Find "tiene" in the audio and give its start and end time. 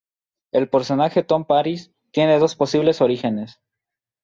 2.09-2.39